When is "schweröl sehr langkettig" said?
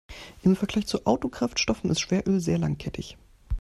1.99-3.17